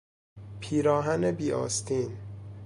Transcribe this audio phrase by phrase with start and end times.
[0.59, 2.17] پیراهن بی آستین